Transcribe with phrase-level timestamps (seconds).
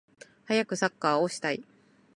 [0.45, 1.63] はやくサッカーをしたい